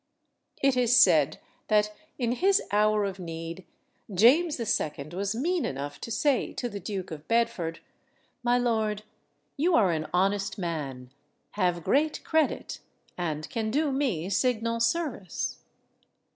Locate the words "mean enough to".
5.35-6.09